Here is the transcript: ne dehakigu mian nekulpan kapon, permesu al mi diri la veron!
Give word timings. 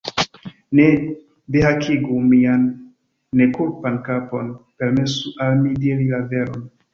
ne 0.75 0.87
dehakigu 1.51 2.15
mian 2.31 2.61
nekulpan 3.37 3.95
kapon, 4.07 4.45
permesu 4.77 5.27
al 5.43 5.53
mi 5.61 5.71
diri 5.83 6.05
la 6.15 6.21
veron! 6.31 6.61